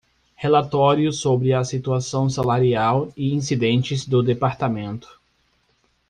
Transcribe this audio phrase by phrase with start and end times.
[0.35, 5.07] Relatório sobre a situação salarial e incidentes do Departamento.